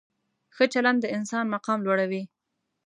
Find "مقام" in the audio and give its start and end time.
1.55-1.79